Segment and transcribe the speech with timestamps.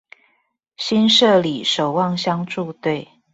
[0.77, 3.07] 新社里守望相助隊